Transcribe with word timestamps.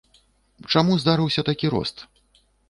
Чаму 0.75 0.97
здарыўся 1.03 1.41
такі 1.51 1.71
рост? 1.75 2.03